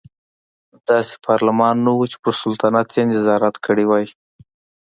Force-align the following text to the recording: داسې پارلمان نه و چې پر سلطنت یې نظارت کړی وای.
داسې 0.89 1.15
پارلمان 1.27 1.75
نه 1.85 1.91
و 1.97 2.03
چې 2.11 2.17
پر 2.23 2.33
سلطنت 2.41 2.87
یې 2.97 3.03
نظارت 3.13 3.55
کړی 3.65 3.85
وای. 3.87 4.05